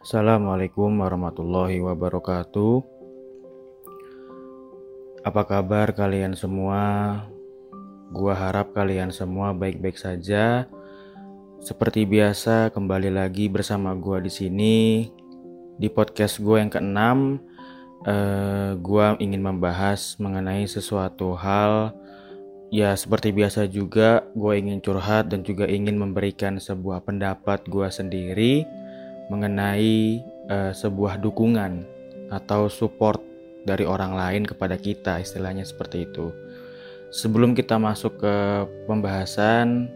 [0.00, 2.80] Assalamualaikum warahmatullahi wabarakatuh.
[5.28, 6.80] Apa kabar kalian semua?
[8.08, 10.64] Gua harap kalian semua baik-baik saja.
[11.60, 15.04] Seperti biasa, kembali lagi bersama gua di sini
[15.76, 17.36] di podcast gue yang keenam.
[18.08, 21.92] Uh, gua ingin membahas mengenai sesuatu hal
[22.70, 28.62] Ya seperti biasa juga gue ingin curhat dan juga ingin memberikan sebuah pendapat gue sendiri
[29.30, 30.20] mengenai
[30.50, 31.86] uh, sebuah dukungan
[32.34, 33.22] atau support
[33.62, 36.34] dari orang lain kepada kita istilahnya seperti itu.
[37.14, 38.36] Sebelum kita masuk ke
[38.90, 39.90] pembahasan,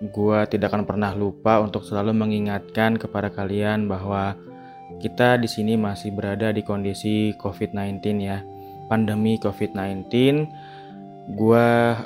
[0.00, 4.36] gue tidak akan pernah lupa untuk selalu mengingatkan kepada kalian bahwa
[5.00, 8.40] kita di sini masih berada di kondisi COVID-19 ya,
[8.88, 10.08] pandemi COVID-19
[11.26, 11.98] Gua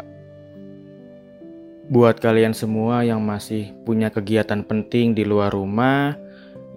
[1.93, 6.17] buat kalian semua yang masih punya kegiatan penting di luar rumah,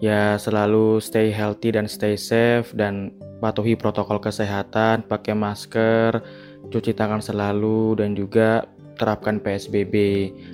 [0.04, 6.20] ya selalu stay healthy dan stay safe dan patuhi protokol kesehatan, pakai masker,
[6.68, 8.68] cuci tangan selalu dan juga
[9.00, 9.96] terapkan PSBB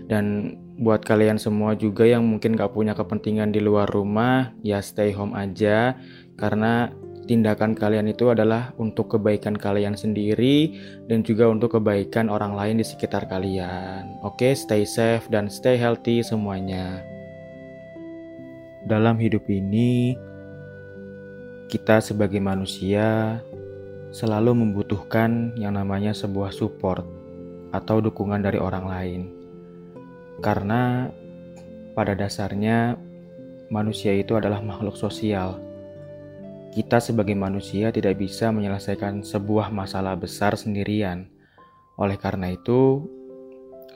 [0.06, 5.12] dan buat kalian semua juga yang mungkin gak punya kepentingan di luar rumah ya stay
[5.12, 5.98] home aja
[6.40, 6.88] karena
[7.28, 12.86] tindakan kalian itu adalah untuk kebaikan kalian sendiri dan juga untuk kebaikan orang lain di
[12.88, 14.18] sekitar kalian.
[14.26, 17.19] Oke, stay safe dan stay healthy semuanya.
[18.90, 20.18] Dalam hidup ini,
[21.70, 23.38] kita sebagai manusia
[24.10, 27.06] selalu membutuhkan yang namanya sebuah support
[27.70, 29.22] atau dukungan dari orang lain.
[30.42, 31.06] Karena
[31.94, 32.98] pada dasarnya
[33.70, 35.70] manusia itu adalah makhluk sosial
[36.70, 41.26] kita sebagai manusia tidak bisa menyelesaikan sebuah masalah besar sendirian.
[41.98, 43.10] Oleh karena itu,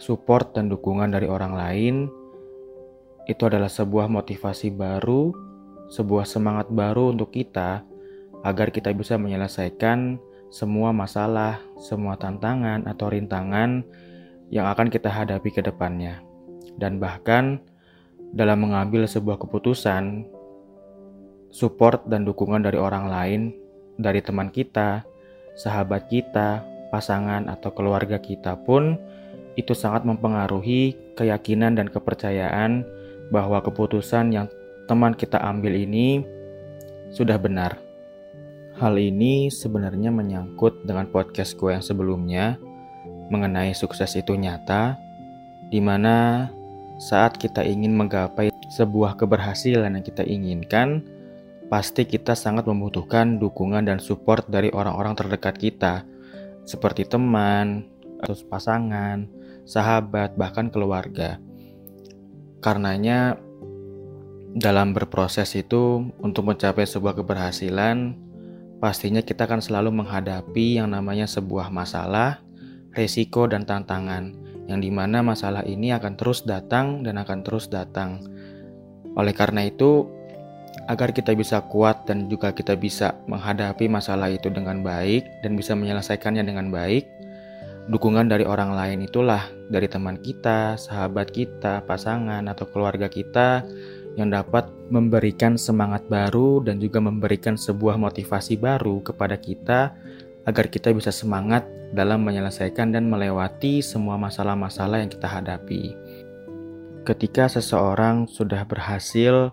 [0.01, 1.95] support dan dukungan dari orang lain
[3.27, 5.31] itu adalah sebuah motivasi baru,
[5.87, 7.83] sebuah semangat baru untuk kita
[8.43, 10.19] agar kita bisa menyelesaikan
[10.51, 13.81] semua masalah, semua tantangan atau rintangan
[14.51, 16.21] yang akan kita hadapi ke depannya.
[16.77, 17.63] Dan bahkan
[18.35, 20.27] dalam mengambil sebuah keputusan,
[21.53, 23.41] support dan dukungan dari orang lain,
[23.95, 25.05] dari teman kita,
[25.55, 28.97] sahabat kita, pasangan, atau keluarga kita pun
[29.53, 32.85] itu sangat mempengaruhi keyakinan dan kepercayaan
[33.33, 34.45] bahwa keputusan yang
[34.85, 36.21] teman kita ambil ini
[37.09, 37.81] sudah benar.
[38.77, 42.61] Hal ini sebenarnya menyangkut dengan podcast gue yang sebelumnya
[43.33, 44.97] mengenai sukses itu nyata,
[45.73, 46.49] di mana
[47.01, 51.01] saat kita ingin menggapai sebuah keberhasilan yang kita inginkan,
[51.69, 56.05] pasti kita sangat membutuhkan dukungan dan support dari orang-orang terdekat kita,
[56.65, 57.89] seperti teman,
[58.49, 59.25] pasangan,
[59.65, 61.37] sahabat, bahkan keluarga.
[62.63, 63.35] Karenanya,
[64.55, 68.15] dalam berproses itu, untuk mencapai sebuah keberhasilan,
[68.79, 72.39] pastinya kita akan selalu menghadapi yang namanya sebuah masalah,
[72.95, 74.31] resiko, dan tantangan,
[74.71, 78.23] yang di mana masalah ini akan terus datang dan akan terus datang.
[79.19, 80.07] Oleh karena itu,
[80.87, 85.75] agar kita bisa kuat dan juga kita bisa menghadapi masalah itu dengan baik dan bisa
[85.75, 87.03] menyelesaikannya dengan baik.
[87.83, 93.67] Dukungan dari orang lain itulah dari teman kita, sahabat kita, pasangan, atau keluarga kita
[94.15, 99.91] yang dapat memberikan semangat baru dan juga memberikan sebuah motivasi baru kepada kita
[100.47, 105.91] agar kita bisa semangat dalam menyelesaikan dan melewati semua masalah-masalah yang kita hadapi.
[107.03, 109.51] Ketika seseorang sudah berhasil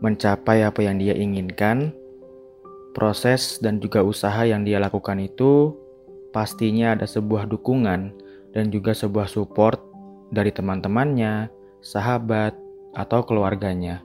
[0.00, 1.92] mencapai apa yang dia inginkan,
[2.96, 5.81] proses dan juga usaha yang dia lakukan itu
[6.32, 8.10] pastinya ada sebuah dukungan
[8.56, 9.78] dan juga sebuah support
[10.32, 11.52] dari teman-temannya,
[11.84, 12.56] sahabat,
[12.92, 14.04] atau keluarganya.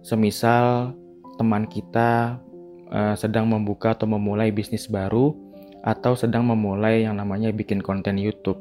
[0.00, 0.96] Semisal
[1.36, 2.40] teman kita
[2.92, 5.32] uh, sedang membuka atau memulai bisnis baru
[5.80, 8.60] atau sedang memulai yang namanya bikin konten YouTube.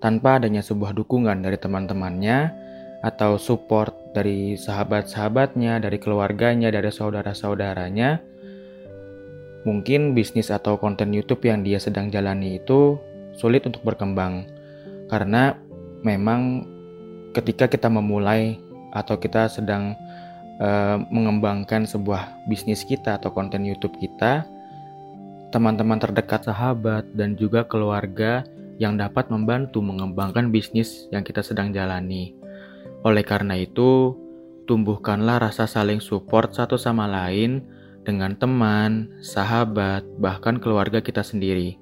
[0.00, 2.64] Tanpa adanya sebuah dukungan dari teman-temannya,
[3.04, 8.16] atau support dari sahabat-sahabatnya, dari keluarganya, dari saudara-saudaranya,
[9.64, 13.00] mungkin bisnis atau konten YouTube yang dia sedang jalani itu
[13.34, 14.46] sulit untuk berkembang.
[15.08, 15.56] Karena
[16.04, 16.68] memang
[17.34, 18.60] ketika kita memulai
[18.94, 19.98] atau kita sedang
[20.62, 24.46] uh, mengembangkan sebuah bisnis kita atau konten YouTube kita,
[25.50, 28.46] teman-teman terdekat sahabat dan juga keluarga
[28.78, 32.34] yang dapat membantu mengembangkan bisnis yang kita sedang jalani.
[33.06, 34.14] Oleh karena itu,
[34.64, 37.62] tumbuhkanlah rasa saling support satu sama lain
[38.04, 41.80] dengan teman, sahabat, bahkan keluarga kita sendiri.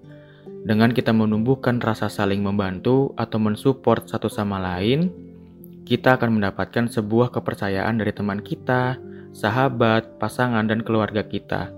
[0.63, 5.11] Dengan kita menumbuhkan rasa saling membantu atau mensupport satu sama lain,
[5.83, 8.95] kita akan mendapatkan sebuah kepercayaan dari teman kita,
[9.35, 11.75] sahabat, pasangan, dan keluarga kita.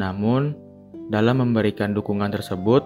[0.00, 0.56] Namun,
[1.12, 2.80] dalam memberikan dukungan tersebut,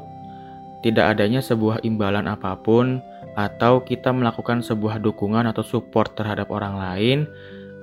[0.83, 2.99] tidak adanya sebuah imbalan apa pun,
[3.39, 7.19] atau kita melakukan sebuah dukungan atau support terhadap orang lain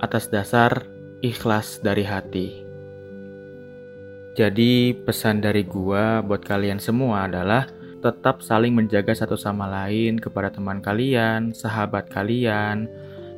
[0.03, 0.83] atas dasar
[1.23, 2.64] ikhlas dari hati.
[4.35, 7.71] Jadi, pesan dari gua buat kalian semua adalah
[8.03, 12.91] tetap saling menjaga satu sama lain kepada teman kalian, sahabat kalian,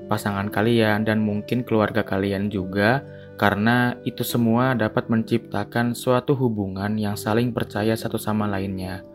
[0.09, 3.05] pasangan kalian, dan mungkin keluarga kalian juga,
[3.38, 9.05] karena itu semua dapat menciptakan suatu hubungan yang saling percaya satu sama lainnya.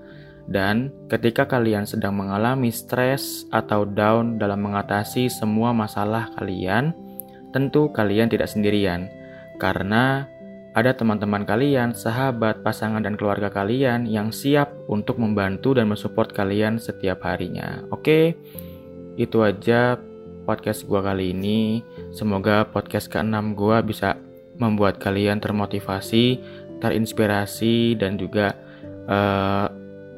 [0.46, 6.94] Dan ketika kalian sedang mengalami stres atau down dalam mengatasi semua masalah kalian,
[7.50, 9.11] tentu kalian tidak sendirian,
[9.58, 10.31] karena
[10.73, 16.81] ada teman-teman kalian, sahabat, pasangan, dan keluarga kalian yang siap untuk membantu dan mensupport kalian
[16.81, 17.85] setiap harinya.
[17.93, 18.33] Oke,
[19.21, 20.01] itu aja
[20.49, 21.85] podcast gua kali ini.
[22.17, 24.17] Semoga podcast ke-6 gua bisa
[24.57, 26.41] membuat kalian termotivasi,
[26.81, 28.57] terinspirasi, dan juga
[29.13, 29.69] uh,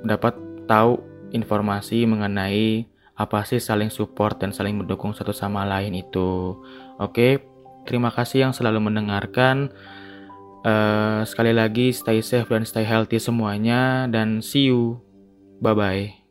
[0.07, 0.39] dapat
[0.71, 1.03] tahu
[1.35, 6.55] informasi mengenai apa sih saling support dan saling mendukung satu sama lain itu.
[7.03, 7.43] Oke,
[7.87, 9.75] terima kasih yang selalu mendengarkan.
[10.64, 14.96] Uh, sekali lagi stay safe dan stay healthy semuanya dan see you.
[15.61, 16.24] Bye bye.